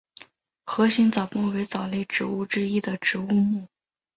[0.65, 3.67] 盒形藻目为藻类植物之一植物目。